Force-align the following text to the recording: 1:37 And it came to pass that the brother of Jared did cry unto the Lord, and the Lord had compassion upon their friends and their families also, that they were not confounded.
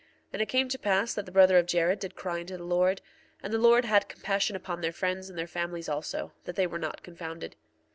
1:37 0.29 0.29
And 0.33 0.41
it 0.41 0.45
came 0.49 0.67
to 0.67 0.79
pass 0.79 1.13
that 1.13 1.27
the 1.27 1.31
brother 1.31 1.59
of 1.59 1.67
Jared 1.67 1.99
did 1.99 2.15
cry 2.15 2.39
unto 2.39 2.57
the 2.57 2.63
Lord, 2.63 3.01
and 3.43 3.53
the 3.53 3.59
Lord 3.59 3.85
had 3.85 4.09
compassion 4.09 4.55
upon 4.55 4.81
their 4.81 4.91
friends 4.91 5.29
and 5.29 5.37
their 5.37 5.45
families 5.45 5.87
also, 5.87 6.33
that 6.45 6.55
they 6.55 6.65
were 6.65 6.79
not 6.79 7.03
confounded. 7.03 7.55